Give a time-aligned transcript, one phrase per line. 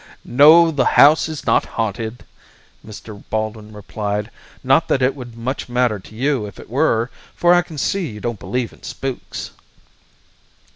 [0.25, 2.25] "No, the house is not haunted,"
[2.83, 3.23] Mr.
[3.29, 4.31] Baldwin replied.
[4.63, 8.07] "Not that it would much matter to you if it were, for I can see
[8.09, 9.51] you don't believe in spooks."